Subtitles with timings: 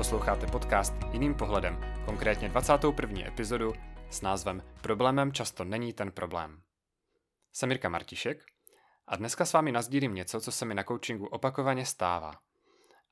[0.00, 3.26] Posloucháte podcast Jiným pohledem, konkrétně 21.
[3.26, 3.72] epizodu
[4.10, 6.62] s názvem Problémem často není ten problém.
[7.52, 8.44] Jsem Mirka Martišek
[9.06, 12.32] a dneska s vámi nazdílím něco, co se mi na coachingu opakovaně stává.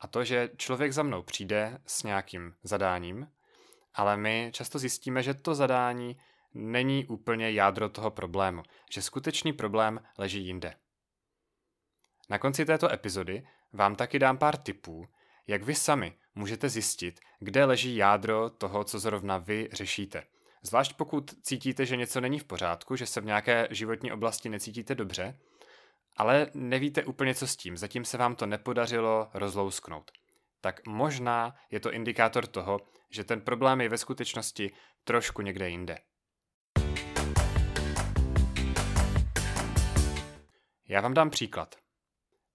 [0.00, 3.28] A to, že člověk za mnou přijde s nějakým zadáním,
[3.94, 6.16] ale my často zjistíme, že to zadání
[6.54, 10.74] není úplně jádro toho problému, že skutečný problém leží jinde.
[12.30, 15.08] Na konci této epizody vám taky dám pár tipů,
[15.48, 20.22] jak vy sami můžete zjistit, kde leží jádro toho, co zrovna vy řešíte.
[20.62, 24.94] Zvlášť pokud cítíte, že něco není v pořádku, že se v nějaké životní oblasti necítíte
[24.94, 25.38] dobře,
[26.16, 30.10] ale nevíte úplně co s tím, zatím se vám to nepodařilo rozlousknout.
[30.60, 34.70] Tak možná je to indikátor toho, že ten problém je ve skutečnosti
[35.04, 35.98] trošku někde jinde.
[40.88, 41.76] Já vám dám příklad.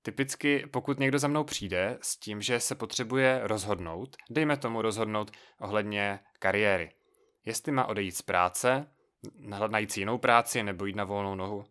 [0.05, 5.31] Typicky, pokud někdo za mnou přijde s tím, že se potřebuje rozhodnout, dejme tomu rozhodnout
[5.59, 6.91] ohledně kariéry.
[7.45, 8.87] Jestli má odejít z práce,
[9.67, 11.65] najít si jinou práci nebo jít na volnou nohu.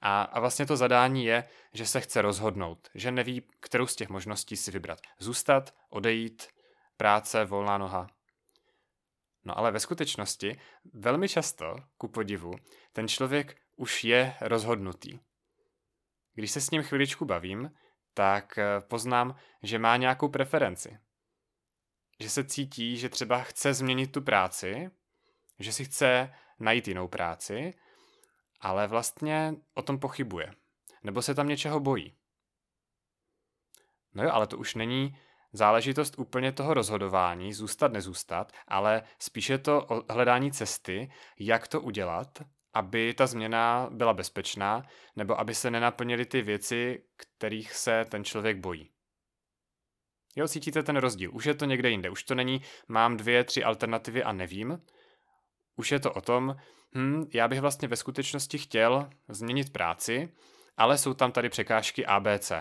[0.00, 4.08] A, a vlastně to zadání je, že se chce rozhodnout, že neví, kterou z těch
[4.08, 4.98] možností si vybrat.
[5.18, 6.48] Zůstat, odejít,
[6.96, 8.06] práce, volná noha.
[9.44, 10.60] No ale ve skutečnosti
[10.94, 12.52] velmi často, ku podivu,
[12.92, 15.18] ten člověk už je rozhodnutý.
[16.34, 17.70] Když se s ním chviličku bavím,
[18.14, 20.98] tak eh, poznám, že má nějakou preferenci.
[22.20, 24.90] Že se cítí, že třeba chce změnit tu práci,
[25.58, 27.74] že si chce najít jinou práci,
[28.60, 30.52] ale vlastně o tom pochybuje.
[31.02, 32.16] Nebo se tam něčeho bojí.
[34.14, 35.18] No jo, ale to už není
[35.52, 42.42] záležitost úplně toho rozhodování, zůstat, nezůstat, ale spíše to hledání cesty, jak to udělat,
[42.74, 48.56] aby ta změna byla bezpečná, nebo aby se nenaplnily ty věci, kterých se ten člověk
[48.56, 48.90] bojí.
[50.36, 51.30] Jo, cítíte ten rozdíl.
[51.34, 52.10] Už je to někde jinde.
[52.10, 54.82] Už to není, mám dvě, tři alternativy a nevím.
[55.76, 56.56] Už je to o tom,
[56.96, 60.32] hm, já bych vlastně ve skutečnosti chtěl změnit práci,
[60.76, 62.52] ale jsou tam tady překážky ABC.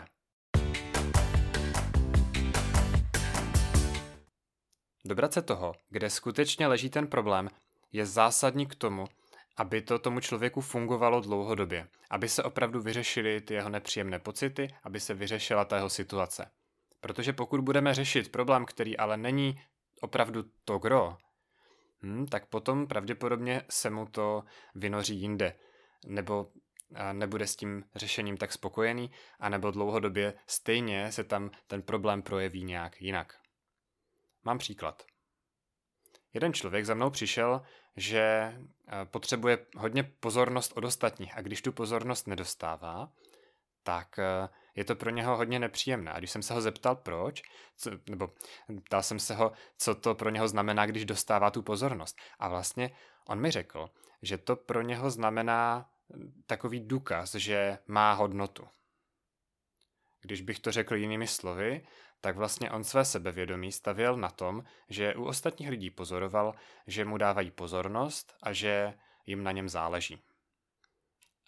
[5.05, 7.49] Dobrat se toho, kde skutečně leží ten problém,
[7.91, 9.07] je zásadní k tomu,
[9.61, 14.99] aby to tomu člověku fungovalo dlouhodobě, aby se opravdu vyřešily ty jeho nepříjemné pocity, aby
[14.99, 16.51] se vyřešila ta jeho situace.
[17.01, 19.61] Protože pokud budeme řešit problém, který ale není
[20.01, 21.17] opravdu to gro,
[22.03, 24.43] hm, tak potom pravděpodobně se mu to
[24.75, 25.55] vynoří jinde,
[26.05, 26.47] nebo
[27.13, 33.01] nebude s tím řešením tak spokojený, anebo dlouhodobě stejně se tam ten problém projeví nějak
[33.01, 33.37] jinak.
[34.43, 35.10] Mám příklad.
[36.33, 37.61] Jeden člověk za mnou přišel,
[37.95, 43.11] že eh, potřebuje hodně pozornost od ostatních a když tu pozornost nedostává,
[43.83, 46.11] tak eh, je to pro něho hodně nepříjemné.
[46.11, 47.41] A když jsem se ho zeptal proč,
[47.77, 48.29] co, nebo
[48.85, 52.17] ptal jsem se ho, co to pro něho znamená, když dostává tu pozornost.
[52.39, 52.91] A vlastně
[53.27, 53.89] on mi řekl,
[54.21, 55.89] že to pro něho znamená
[56.45, 58.67] takový důkaz, že má hodnotu.
[60.21, 61.87] Když bych to řekl jinými slovy,
[62.21, 66.53] tak vlastně on své sebevědomí stavěl na tom, že u ostatních lidí pozoroval,
[66.87, 68.93] že mu dávají pozornost a že
[69.25, 70.21] jim na něm záleží.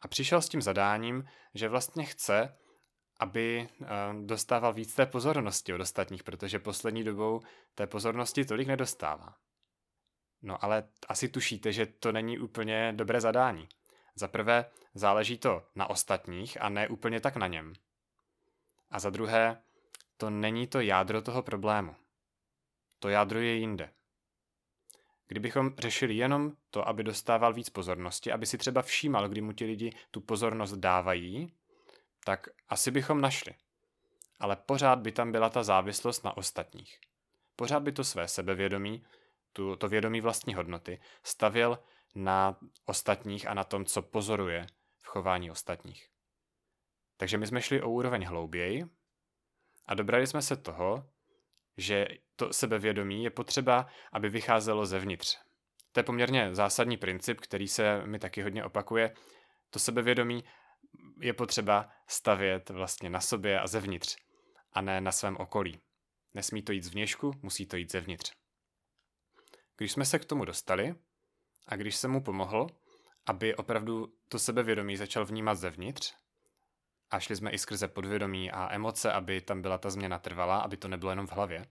[0.01, 2.57] A přišel s tím zadáním, že vlastně chce,
[3.19, 3.88] aby eh,
[4.25, 7.41] dostával víc té pozornosti od ostatních, protože poslední dobou
[7.75, 9.35] té pozornosti tolik nedostává.
[10.41, 13.69] No ale asi tušíte, že to není úplně dobré zadání.
[14.16, 17.73] Za prvé záleží to na ostatních a ne úplně tak na něm.
[18.89, 19.62] A za druhé,
[20.18, 21.96] to není to jádro toho problému.
[23.00, 23.90] To jádro je jinde.
[25.28, 29.66] Kdybychom řešili jenom to, aby dostával víc pozornosti, aby si třeba všímal, kdy mu ti
[29.66, 31.53] lidi tu pozornost dávají,
[32.24, 33.53] tak asi bychom našli.
[34.40, 37.00] Ale pořád by tam byla ta závislost na ostatních.
[37.56, 39.03] Pořád by to své sebevědomí,
[39.53, 41.80] tu, to vědomí vlastní hodnoty, stavěl
[42.16, 44.68] na ostatních a na tom, co pozoruje
[45.01, 46.09] v chování ostatních.
[47.18, 48.85] Takže my jsme šli o úroveň hlouběji
[49.85, 51.09] a dobrali jsme se toho,
[51.77, 55.38] že to sebevědomí je potřeba, aby vycházelo zevnitř.
[55.91, 59.15] To je poměrně zásadní princip, který se mi taky hodně opakuje.
[59.69, 60.44] To sebevědomí
[61.21, 64.15] je potřeba stavět vlastně na sobě a zevnitř,
[64.74, 65.81] a ne na svém okolí.
[66.33, 68.33] Nesmí to jít zvnějšku, musí to jít zevnitř.
[69.77, 70.95] Když jsme se k tomu dostali
[71.68, 72.68] a když jsem mu pomohl,
[73.25, 76.13] aby opravdu to sebevědomí začal vnímat zevnitř,
[77.13, 80.77] a šli jsme i skrze podvědomí a emoce, aby tam byla ta změna trvalá, aby
[80.77, 81.65] to nebylo jenom v hlavě,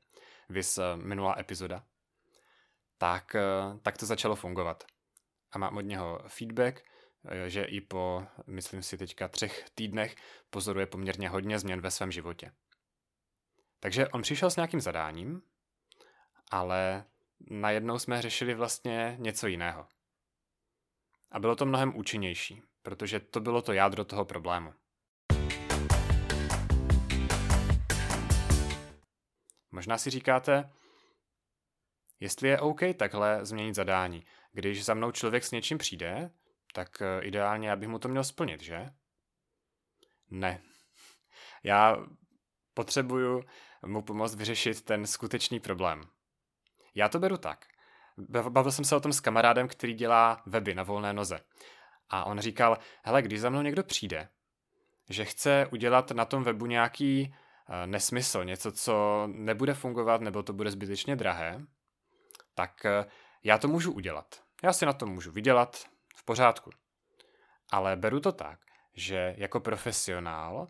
[0.48, 1.84] vys eh, minulá epizoda,
[2.98, 3.42] tak, eh,
[3.82, 4.84] tak to začalo fungovat.
[5.52, 6.84] A mám od něho feedback,
[7.24, 10.14] eh, že i po, myslím si teďka třech týdnech
[10.50, 12.52] pozoruje poměrně hodně změn ve svém životě.
[13.80, 15.42] Takže on přišel s nějakým zadáním
[16.52, 17.04] ale
[17.50, 19.86] najednou jsme řešili vlastně něco jiného.
[21.30, 24.74] A bylo to mnohem účinnější, protože to bylo to jádro toho problému.
[29.72, 30.70] Možná si říkáte,
[32.20, 34.24] jestli je OK takhle změnit zadání.
[34.52, 36.30] Když za mnou člověk s něčím přijde,
[36.74, 38.90] tak eh, ideálně, abych mu to měl splnit, že?
[40.30, 40.62] Ne.
[41.62, 41.96] Já
[42.74, 43.42] potřebuju
[43.86, 46.02] mu pomoct vyřešit ten skutečný problém.
[46.94, 47.66] Já to beru tak.
[48.48, 51.40] Bavil jsem se o tom s kamarádem, který dělá weby na volné noze.
[52.08, 54.28] A on říkal, hele, když za mnou někdo přijde,
[55.10, 57.34] že chce udělat na tom webu nějaký
[57.86, 61.66] nesmysl, něco, co nebude fungovat nebo to bude zbytečně drahé,
[62.54, 63.10] tak uh,
[63.44, 64.42] já to můžu udělat.
[64.62, 65.84] Já si na to můžu vydělat,
[66.16, 66.70] v pořádku.
[67.70, 68.58] Ale beru to tak,
[68.94, 70.68] že jako profesionál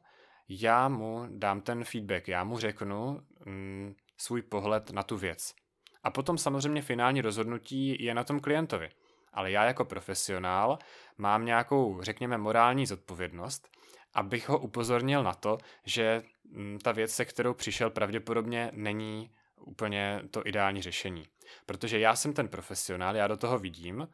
[0.49, 5.55] já mu dám ten feedback, já mu řeknu mm, svůj pohled na tu věc.
[6.03, 8.91] A potom samozřejmě finální rozhodnutí je na tom klientovi.
[9.33, 10.79] Ale já jako profesionál
[11.19, 13.69] mám nějakou, řekněme, morální zodpovědnost,
[14.15, 20.23] abych ho upozornil na to, že mm, ta věc, se kterou přišel, pravděpodobně není úplně
[20.31, 21.25] to ideální řešení.
[21.67, 24.09] Protože já jsem ten profesionál, já do toho vidím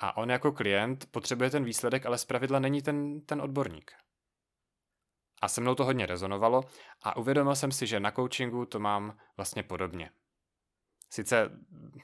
[0.00, 3.92] a on jako klient potřebuje ten výsledek, ale zpravidla není ten, ten odborník.
[5.42, 6.62] A se mnou to hodně rezonovalo
[7.02, 10.10] a uvědomil jsem si, že na coachingu to mám vlastně podobně.
[11.10, 11.50] Sice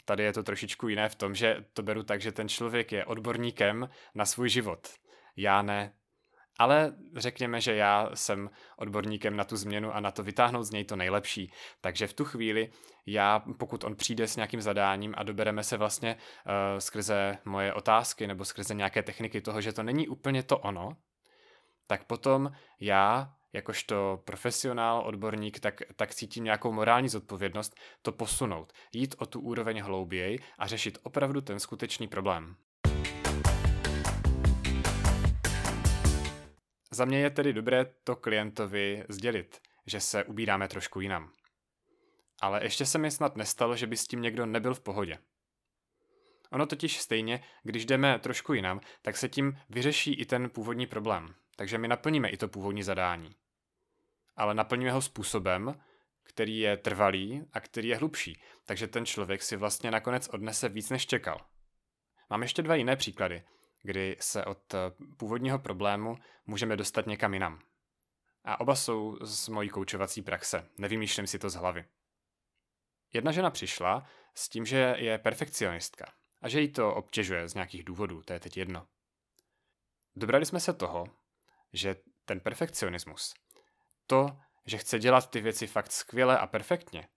[0.04, 3.04] tady je to trošičku jiné v tom, že to beru tak, že ten člověk je
[3.04, 4.88] odborníkem na svůj život.
[5.36, 5.97] Já ne.
[6.58, 10.84] Ale řekněme, že já jsem odborníkem na tu změnu a na to vytáhnout z něj
[10.84, 11.52] to nejlepší.
[11.80, 12.70] Takže v tu chvíli
[13.06, 18.26] já, pokud on přijde s nějakým zadáním a dobereme se vlastně uh, skrze moje otázky
[18.26, 20.96] nebo skrze nějaké techniky toho, že to není úplně to ono,
[21.86, 29.14] tak potom já jakožto profesionál, odborník, tak, tak cítím nějakou morální zodpovědnost to posunout, jít
[29.18, 32.56] o tu úroveň hlouběji a řešit opravdu ten skutečný problém.
[36.90, 41.32] Za mě je tedy dobré to klientovi sdělit, že se ubíráme trošku jinam.
[42.40, 45.18] Ale ještě se mi snad nestalo, že by s tím někdo nebyl v pohodě.
[46.52, 51.34] Ono totiž stejně, když jdeme trošku jinam, tak se tím vyřeší i ten původní problém.
[51.56, 53.30] Takže my naplníme i to původní zadání.
[54.36, 55.80] Ale naplníme ho způsobem,
[56.22, 58.42] který je trvalý a který je hlubší.
[58.66, 61.40] Takže ten člověk si vlastně nakonec odnese víc, než čekal.
[62.30, 63.42] Mám ještě dva jiné příklady,
[63.82, 64.78] kdy se od eh,
[65.16, 67.60] původního problému můžeme dostat někam jinam.
[68.44, 71.84] A oba jsou z mojí koučovací praxe, nevymýšlím si to z hlavy.
[73.12, 77.84] Jedna žena přišla s tím, že je perfekcionistka a že jí to obtěžuje z nějakých
[77.84, 78.86] důvodů, to je teď jedno.
[80.16, 81.06] Dobrali jsme se toho,
[81.72, 83.34] že ten perfekcionismus,
[84.06, 87.08] to, že chce dělat ty věci fakt skvěle a perfektně,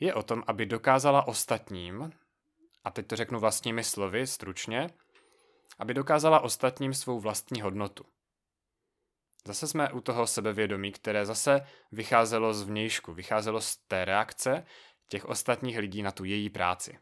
[0.00, 2.12] je o tom, aby dokázala ostatním,
[2.84, 4.90] a teď to řeknu vlastními slovy, stručně,
[5.78, 8.04] aby dokázala ostatním svou vlastní hodnotu.
[9.46, 14.66] Zase jsme u toho sebevědomí, které zase vycházelo z vnějšku, vycházelo z té reakce
[15.08, 16.98] těch ostatních lidí na tu její práci.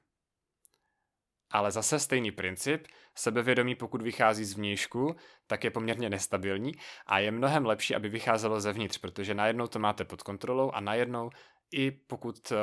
[1.50, 5.16] Ale zase stejný princip, sebevědomí pokud vychází z vnějšku,
[5.46, 6.72] tak je poměrně nestabilní
[7.06, 11.30] a je mnohem lepší, aby vycházelo zevnitř, protože najednou to máte pod kontrolou a najednou
[11.72, 12.56] i pokud eh,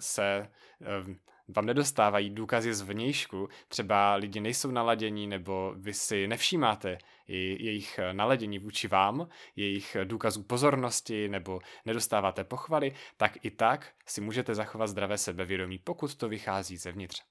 [0.00, 0.48] se
[0.82, 1.14] eh,
[1.48, 8.58] vám nedostávají důkazy z vnějšku, třeba lidi nejsou naladění nebo vy si nevšímáte jejich naladění
[8.58, 15.18] vůči vám, jejich důkazů pozornosti nebo nedostáváte pochvaly, tak i tak si můžete zachovat zdravé
[15.18, 17.22] sebevědomí, pokud to vychází zevnitř.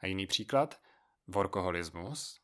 [0.00, 0.80] A jiný příklad,
[1.26, 2.40] workoholismus.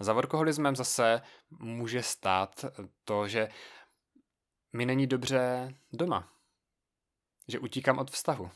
[0.00, 2.64] Za workoholismem zase může stát
[3.04, 3.48] to, že
[4.72, 6.32] mi není dobře doma.
[7.48, 8.50] Že utíkám od vztahu.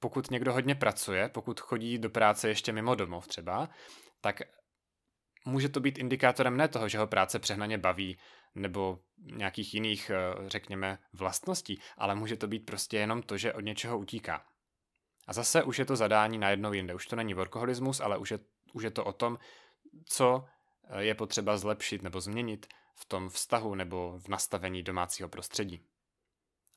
[0.00, 3.68] Pokud někdo hodně pracuje, pokud chodí do práce ještě mimo domov třeba,
[4.20, 4.42] tak
[5.44, 8.18] může to být indikátorem ne toho, že ho práce přehnaně baví,
[8.54, 10.10] nebo nějakých jiných,
[10.46, 14.44] řekněme, vlastností, ale může to být prostě jenom to, že od něčeho utíká.
[15.26, 16.94] A zase už je to zadání na jednou jinde.
[16.94, 18.38] Už to není workoholismus, ale už je,
[18.72, 19.38] už je to o tom,
[20.04, 20.44] co
[20.88, 25.86] eh, je potřeba zlepšit nebo změnit v tom vztahu nebo v nastavení domácího prostředí.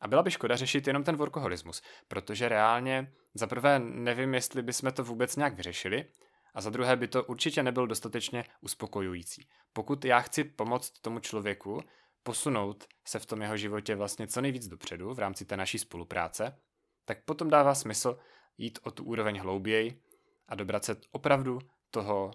[0.03, 4.91] A byla by škoda řešit jenom ten workoholismus, protože reálně za prvé nevím, jestli bychom
[4.91, 6.05] to vůbec nějak vyřešili,
[6.53, 9.47] a za druhé by to určitě nebyl dostatečně uspokojující.
[9.73, 11.81] Pokud já chci pomoct tomu člověku
[12.23, 16.59] posunout se v tom jeho životě vlastně co nejvíc dopředu v rámci té naší spolupráce,
[17.05, 18.19] tak potom dává smysl
[18.57, 20.01] jít o tu úroveň hlouběji
[20.47, 21.59] a dobrat se opravdu
[21.91, 22.31] toho,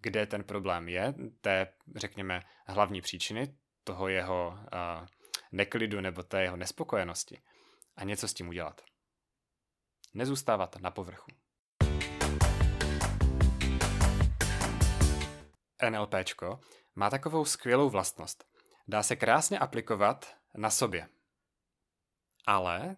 [0.00, 5.06] kde ten problém je, té, řekněme, hlavní příčiny toho jeho uh,
[5.52, 7.42] neklidu nebo té jeho nespokojenosti
[7.96, 8.80] a něco s tím udělat.
[10.14, 11.30] nezůstávat na povrchu.
[15.90, 16.60] NLPčko
[16.94, 18.44] má takovou skvělou vlastnost.
[18.88, 21.08] Dá se krásně aplikovat na sobě.
[22.46, 22.96] Ale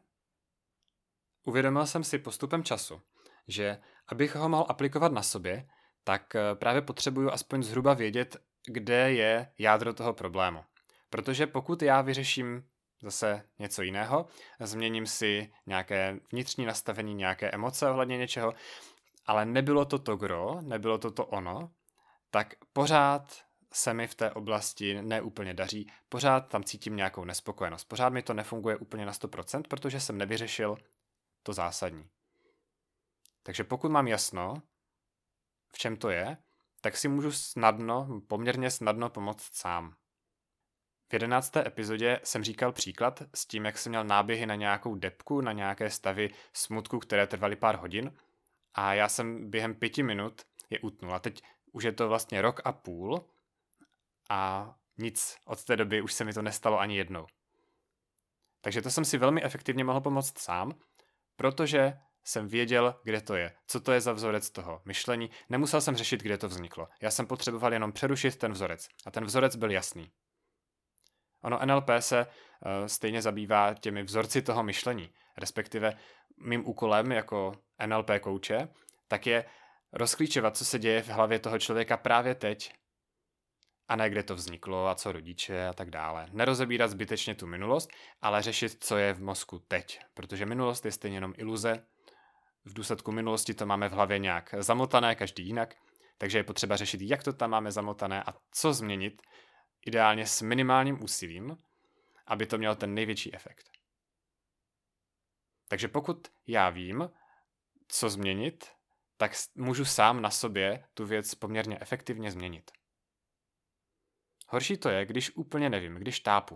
[1.45, 3.03] uvědomil jsem si postupem času,
[3.49, 5.69] že abych ho mohl aplikovat na sobě,
[6.05, 10.65] tak eh, právě potřebuju aspoň zhruba vědět, kde je jádro toho problému.
[11.11, 12.65] Protože pokud já vyřeším
[13.03, 14.27] zase něco jiného,
[14.61, 18.55] změním si nějaké vnitřní nastavení, nějaké emoce ohledně něčeho,
[19.27, 21.71] ale nebylo to to gro, nebylo to to ono,
[22.31, 28.09] tak pořád se mi v té oblasti neúplně daří, pořád tam cítím nějakou nespokojenost, pořád
[28.09, 30.77] mi to nefunguje úplně na 100%, protože jsem nevyřešil
[31.43, 32.09] to zásadní.
[33.43, 34.55] Takže pokud mám jasno,
[35.73, 36.37] v čem to je,
[36.81, 39.95] tak si můžu snadno, poměrně snadno pomoct sám.
[41.11, 45.41] V jedenácté epizodě jsem říkal příklad s tím, jak jsem měl náběhy na nějakou depku,
[45.41, 48.13] na nějaké stavy smutku, které trvaly pár hodin
[48.75, 51.15] a já jsem během pěti minut je utnul.
[51.15, 53.25] A teď už je to vlastně rok a půl
[54.31, 57.27] a nic od té doby už se mi to nestalo ani jednou.
[58.61, 60.73] Takže to jsem si velmi efektivně mohl pomoct sám,
[61.37, 65.31] protože jsem věděl, kde to je, co to je za vzorec toho myšlení.
[65.49, 66.89] Nemusel jsem řešit, kde to vzniklo.
[67.03, 68.89] Já jsem potřeboval jenom přerušit ten vzorec.
[69.07, 70.13] A ten vzorec byl jasný.
[71.43, 75.11] Ono NLP se uh, stejně zabývá těmi vzorci toho myšlení.
[75.37, 75.97] Respektive
[76.37, 77.53] mým úkolem jako
[77.87, 78.69] NLP kouče,
[79.09, 79.45] tak je
[79.93, 82.73] rozklíčovat, co se děje v hlavě toho člověka právě teď
[83.91, 86.29] a ne kde to vzniklo a co rodiče a tak dále.
[86.33, 87.91] Nerozebírat zbytečně tu minulost,
[88.23, 91.85] ale řešit, co je v mozku teď, protože minulost je stejně jenom iluze.
[92.65, 95.75] V důsledku minulosti to máme v hlavě nějak zamotané, každý jinak,
[96.19, 99.23] takže je potřeba řešit, jak to tam máme zamotané a co změnit,
[99.87, 101.59] ideálně s minimálním úsilím,
[102.27, 103.71] aby to mělo ten největší efekt.
[105.69, 107.11] Takže pokud já vím,
[107.89, 108.73] co změnit,
[109.17, 112.71] tak můžu sám na sobě tu věc poměrně efektivně změnit.
[114.49, 116.55] Horší to je, když úplně nevím, když tápu.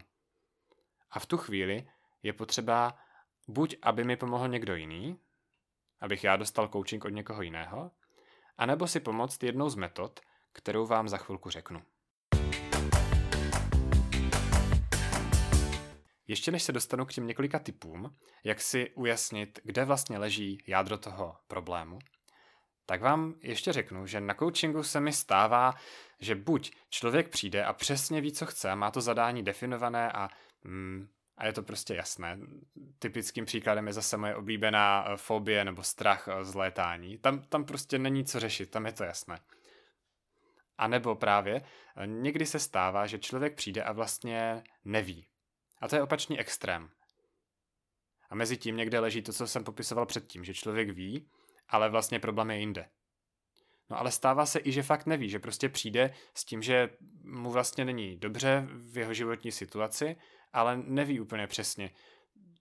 [1.10, 1.88] A v tu chvíli
[2.22, 2.98] je potřeba
[3.48, 5.20] buď, aby mi pomohl někdo jiný,
[6.00, 7.90] abych já dostal coaching od někoho jiného,
[8.58, 10.20] anebo si pomoct jednou z metod,
[10.52, 11.82] kterou vám za chvilku řeknu.
[16.26, 20.98] Ještě než se dostanu k těm několika typům, jak si ujasnit, kde vlastně leží jádro
[20.98, 21.98] toho problému,
[22.86, 25.74] tak vám ještě řeknu, že na coachingu se mi stává,
[26.20, 30.28] že buď člověk přijde a přesně ví, co chce, má to zadání definované a,
[30.64, 32.38] mm, a je to prostě jasné.
[32.98, 37.18] Typickým příkladem je zase moje oblíbená eh, fobie nebo strach eh, z létání.
[37.18, 39.38] Tam, tam prostě není co řešit, tam je to jasné.
[40.78, 41.62] A nebo právě
[41.96, 45.26] eh, někdy se stává, že člověk přijde a vlastně neví.
[45.80, 46.90] A to je opačný extrém.
[48.30, 51.28] A mezi tím někde leží to, co jsem popisoval předtím, že člověk ví,
[51.68, 52.88] ale vlastně problém je jinde.
[53.90, 56.90] No ale stává se i, že fakt neví, že prostě přijde s tím, že
[57.24, 60.16] mu vlastně není dobře v jeho životní situaci,
[60.52, 61.90] ale neví úplně přesně,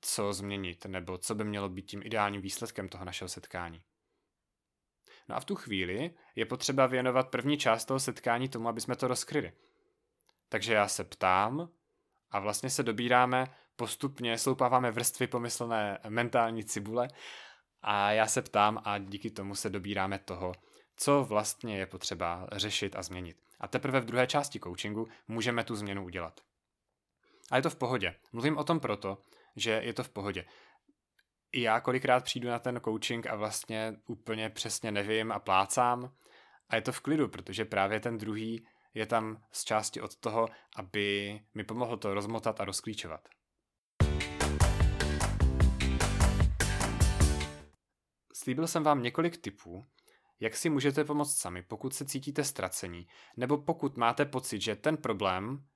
[0.01, 3.83] co změnit, nebo co by mělo být tím ideálním výsledkem toho našeho setkání.
[5.29, 8.95] No a v tu chvíli je potřeba věnovat první část toho setkání tomu, aby jsme
[8.95, 9.53] to rozkryli.
[10.49, 11.69] Takže já se ptám
[12.33, 17.07] a vlastně se dobíráme postupně, sloupáváme vrstvy pomyslné mentální cibule
[17.81, 20.51] a já se ptám a díky tomu se dobíráme toho,
[20.95, 23.37] co vlastně je potřeba řešit a změnit.
[23.59, 26.41] A teprve v druhé části coachingu můžeme tu změnu udělat.
[27.51, 28.15] A je to v pohodě.
[28.31, 29.17] Mluvím o tom proto,
[29.55, 30.45] že je to v pohodě.
[31.51, 36.13] I já kolikrát přijdu na ten coaching a vlastně úplně přesně nevím a plácám.
[36.69, 40.47] A je to v klidu, protože právě ten druhý je tam z části od toho,
[40.75, 43.29] aby mi pomohl to rozmotat a rozklíčovat.
[48.33, 49.85] Slíbil jsem vám několik tipů,
[50.39, 53.07] jak si můžete pomoct sami, pokud se cítíte ztracení,
[53.37, 55.67] nebo pokud máte pocit, že ten problém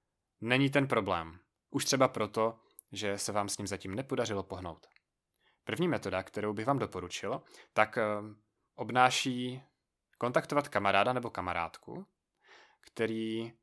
[0.41, 1.39] není ten problém.
[1.69, 2.59] Už třeba proto,
[2.91, 4.87] že se vám s ním zatím nepodařilo pohnout.
[5.63, 7.41] První metoda, kterou bych vám doporučil,
[7.73, 8.03] tak eh,
[8.75, 9.63] obnáší
[10.17, 12.07] kontaktovat kamaráda nebo kamarádku,
[12.87, 13.53] který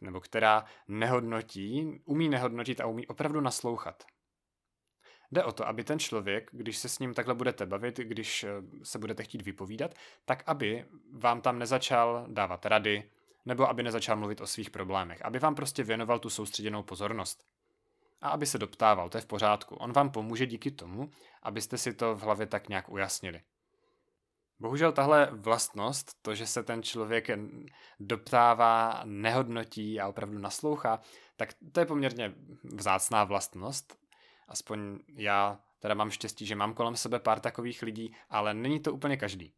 [0.00, 4.04] nebo která nehodnotí, umí nehodnotit a umí opravdu naslouchat.
[5.32, 8.48] Jde o to, aby ten člověk, když se s ním takhle budete bavit, když eh,
[8.82, 13.10] se budete chtít vypovídat, tak aby vám tam nezačal dávat rady,
[13.44, 17.44] nebo aby nezačal mluvit o svých problémech, aby vám prostě věnoval tu soustředěnou pozornost.
[18.20, 19.74] A aby se doptával, to je v pořádku.
[19.74, 21.10] On vám pomůže díky tomu,
[21.42, 23.42] abyste si to v hlavě tak nějak ujasnili.
[24.60, 27.28] Bohužel tahle vlastnost, to, že se ten člověk
[28.00, 31.00] doptává, nehodnotí a opravdu naslouchá,
[31.36, 32.34] tak to je poměrně
[32.64, 34.04] vzácná vlastnost
[34.48, 38.92] aspoň já teda mám štěstí, že mám kolem sebe pár takových lidí, ale není to
[38.92, 39.54] úplně každý.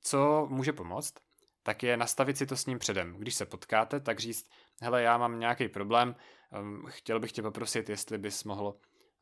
[0.00, 1.14] Co může pomoct?
[1.62, 3.16] Tak je nastavit si to s ním předem.
[3.18, 6.16] Když se potkáte, tak říct, hele, já mám nějaký problém,
[6.60, 8.76] um, chtěl bych tě poprosit, jestli bys mohl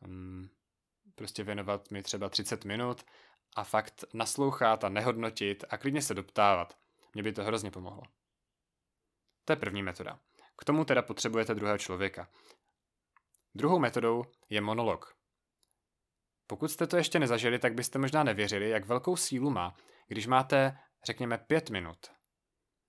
[0.06, 0.48] um,
[1.14, 3.04] prostě věnovat mi třeba 30 minut
[3.56, 6.78] a fakt naslouchat a nehodnotit a klidně se doptávat.
[7.14, 8.02] Mně by to hrozně pomohlo.
[9.44, 10.18] To je první metoda.
[10.58, 12.28] K tomu teda potřebujete druhého člověka.
[13.54, 15.16] Druhou metodou je monolog.
[16.46, 20.78] Pokud jste to ještě nezažili, tak byste možná nevěřili, jak velkou sílu má, když máte,
[21.04, 22.10] řekněme, pět minut,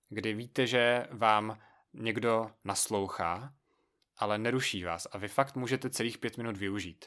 [0.08, 1.58] kdy víte, že vám
[1.92, 3.54] někdo naslouchá,
[4.16, 7.04] ale neruší vás a vy fakt můžete celých pět minut využít.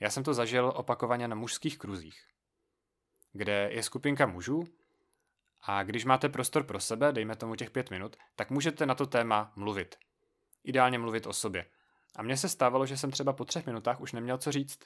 [0.00, 2.26] Já jsem to zažil opakovaně na mužských kruzích,
[3.32, 4.64] kde je skupinka mužů
[5.62, 9.06] a když máte prostor pro sebe, dejme tomu těch pět minut, tak můžete na to
[9.06, 9.96] téma mluvit.
[10.64, 11.70] Ideálně mluvit o sobě.
[12.16, 14.78] A mně se stávalo, že jsem třeba po třech minutách už neměl co říct.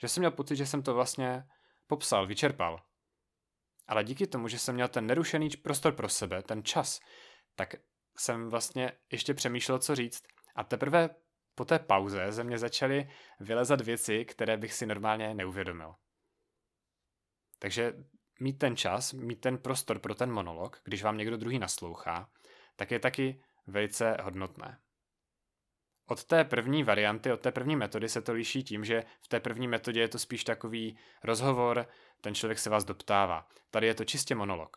[0.00, 1.44] Že jsem měl pocit, že jsem to vlastně
[1.86, 2.82] popsal, vyčerpal.
[3.86, 7.00] Ale díky tomu, že jsem měl ten nerušený prostor pro sebe, ten čas,
[7.54, 7.74] tak
[8.16, 10.22] jsem vlastně ještě přemýšlel, co říct.
[10.54, 11.10] A teprve
[11.54, 15.94] po té pauze ze mě začaly vylezat věci, které bych si normálně neuvědomil.
[17.58, 17.94] Takže
[18.40, 22.30] mít ten čas, mít ten prostor pro ten monolog, když vám někdo druhý naslouchá,
[22.76, 24.78] tak je taky velice hodnotné.
[26.06, 29.40] Od té první varianty, od té první metody se to liší tím, že v té
[29.40, 31.86] první metodě je to spíš takový rozhovor,
[32.20, 33.48] ten člověk se vás doptává.
[33.70, 34.76] Tady je to čistě monolog.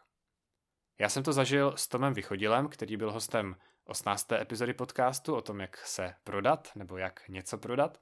[1.00, 3.55] Já jsem to zažil s Tomem Vychodilem, který byl hostem
[3.86, 4.32] 18.
[4.32, 8.01] epizody podcastu o tom, jak se prodat nebo jak něco prodat.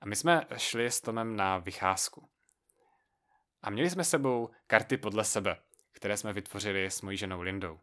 [0.00, 2.28] A my jsme šli s Tomem na vycházku.
[3.62, 5.56] A měli jsme sebou karty podle sebe,
[5.92, 7.80] které jsme vytvořili s mojí ženou Lindou.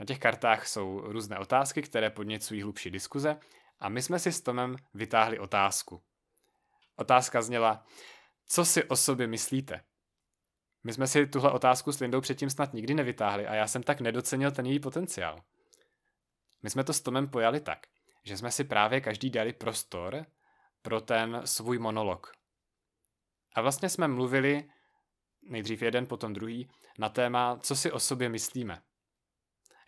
[0.00, 3.36] Na těch kartách jsou různé otázky, které podněcují hlubší diskuze
[3.80, 6.02] a my jsme si s Tomem vytáhli otázku.
[6.96, 7.86] Otázka zněla,
[8.46, 9.84] co si o sobě myslíte?
[10.84, 14.00] My jsme si tuhle otázku s Lindou předtím snad nikdy nevytáhli a já jsem tak
[14.00, 15.42] nedocenil ten její potenciál.
[16.62, 17.86] My jsme to s Tomem pojali tak,
[18.24, 20.26] že jsme si právě každý dali prostor
[20.82, 22.32] pro ten svůj monolog.
[23.54, 24.70] A vlastně jsme mluvili,
[25.42, 28.82] nejdřív jeden, potom druhý, na téma, co si o sobě myslíme.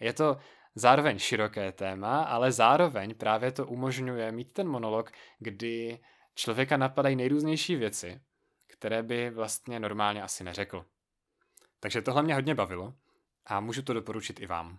[0.01, 0.39] Je to
[0.75, 6.01] zároveň široké téma, ale zároveň právě to umožňuje mít ten monolog, kdy
[6.35, 8.21] člověka napadají nejrůznější věci,
[8.67, 10.85] které by vlastně normálně asi neřekl.
[11.81, 12.95] Takže tohle mě hodně bavilo
[13.47, 14.79] a můžu to doporučit i vám.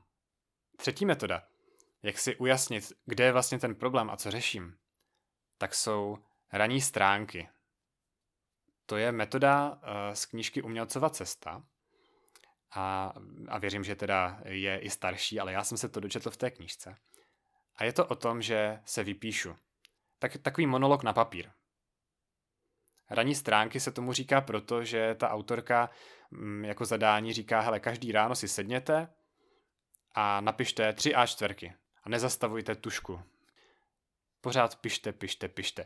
[0.77, 1.43] Třetí metoda,
[2.03, 4.77] jak si ujasnit, kde je vlastně ten problém a co řeším,
[5.57, 6.17] tak jsou
[6.51, 7.49] ranní stránky.
[8.85, 11.63] To je metoda eh, z knížky Umělcova cesta
[12.71, 13.13] a,
[13.47, 16.51] a věřím, že teda je i starší, ale já jsem se to dočetl v té
[16.51, 16.97] knížce.
[17.75, 19.55] A je to o tom, že se vypíšu.
[20.19, 21.51] Tak, takový monolog na papír.
[23.09, 25.89] Ranní stránky se tomu říká proto, že ta autorka
[26.31, 29.13] mm, jako zadání říká, hele, každý ráno si sedněte
[30.15, 33.21] a napište tři a čtverky a nezastavujte tušku.
[34.41, 35.83] Pořád pište, pište, pište.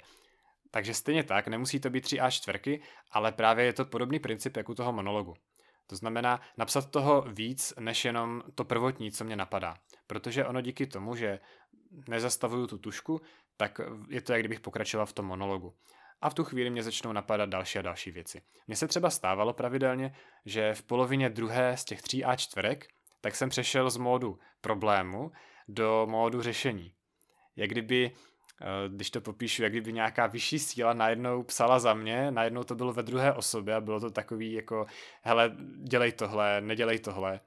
[0.71, 4.57] Takže stejně tak, nemusí to být tři a čtverky, ale právě je to podobný princip
[4.57, 5.33] jako u toho monologu.
[5.87, 9.77] To znamená napsat toho víc, než jenom to prvotní, co mě napadá.
[10.07, 11.39] Protože ono díky tomu, že
[12.09, 13.21] nezastavuju tu tušku,
[13.57, 15.73] tak je to, jak kdybych pokračoval v tom monologu.
[16.21, 18.41] A v tu chvíli mě začnou napadat další a další věci.
[18.67, 22.87] Mně se třeba stávalo pravidelně, že v polovině druhé z těch tří a čtverek,
[23.21, 25.31] tak jsem přešel z módu problému
[25.67, 26.93] do módu řešení.
[27.55, 28.11] Jak kdyby
[28.61, 32.75] Eh, když to popíšu, jak kdyby nějaká vyšší síla najednou psala za mě, najednou to
[32.75, 34.85] bylo ve druhé osobě a bylo to takový jako,
[35.21, 37.39] hele, dělej tohle, nedělej tohle.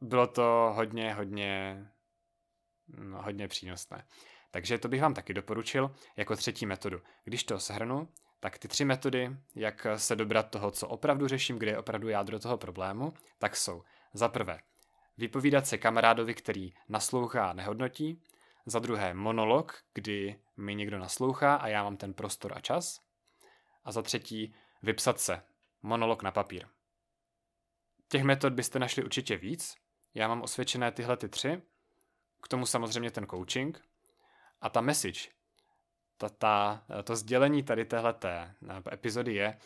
[0.00, 1.84] Bylo to hodně, hodně,
[2.88, 4.06] no, hodně přínosné.
[4.50, 7.00] Takže to bych vám taky doporučil jako třetí metodu.
[7.24, 8.08] Když to shrnu,
[8.40, 12.38] tak ty tři metody, jak se dobrat toho, co opravdu řeším, kde je opravdu jádro
[12.38, 13.82] toho problému, tak jsou
[14.14, 14.58] za prvé
[15.20, 18.22] vypovídat se kamarádovi, který naslouchá a nehodnotí,
[18.66, 23.00] za druhé monolog, kdy mi někdo naslouchá a já mám ten prostor a čas.
[23.84, 25.42] A za třetí vypsat se,
[25.82, 26.66] monolog na papír.
[28.08, 29.76] Těch metod byste našli určitě víc.
[30.14, 31.62] Já mám osvědčené tyhle ty tři.
[32.42, 33.82] K tomu samozřejmě ten coaching.
[34.60, 35.20] A ta message,
[36.16, 38.54] ta, ta, to sdělení tady téhleté
[38.92, 39.58] epizody je,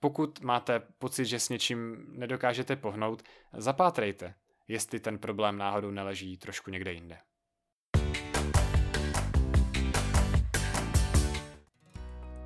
[0.00, 4.34] pokud máte pocit, že s něčím nedokážete pohnout, zapátrejte,
[4.72, 7.18] jestli ten problém náhodou neleží trošku někde jinde.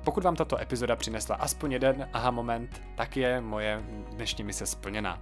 [0.03, 5.21] Pokud vám tato epizoda přinesla aspoň jeden aha moment, tak je moje dnešní mise splněna.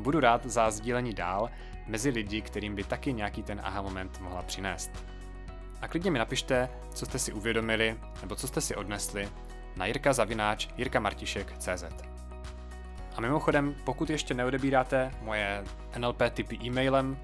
[0.00, 1.50] Budu rád za sdílení dál
[1.86, 4.90] mezi lidi, kterým by taky nějaký ten aha moment mohla přinést.
[5.80, 9.28] A klidně mi napište, co jste si uvědomili nebo co jste si odnesli
[9.76, 12.15] na jirkazavináč jirkamartišek.cz.
[13.16, 15.64] A mimochodem, pokud ještě neodebíráte moje
[15.98, 17.18] NLP typy e-mailem,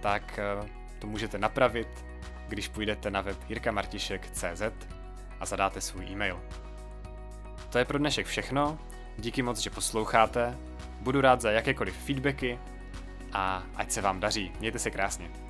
[0.00, 2.04] tak eh, to můžete napravit,
[2.48, 4.62] když půjdete na web jirkamartišek.cz
[5.40, 6.40] a zadáte svůj e-mail.
[7.70, 8.78] To je pro dnešek všechno,
[9.18, 10.58] díky moc, že posloucháte,
[11.00, 12.58] budu rád za jakékoliv feedbacky
[13.32, 14.52] a ať se vám daří.
[14.60, 15.43] Mějte se krásně.